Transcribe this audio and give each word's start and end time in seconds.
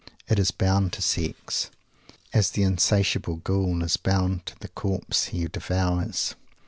It 0.27 0.39
is 0.39 0.49
bound 0.49 0.93
to 0.93 1.01
Sex, 1.03 1.69
as 2.33 2.49
the 2.49 2.63
insatiable 2.63 3.35
Ghoul 3.35 3.83
is 3.83 3.97
bound 3.97 4.47
to 4.47 4.57
the 4.59 4.69
Corpse 4.69 5.25
he 5.25 5.45
devours. 5.47 6.33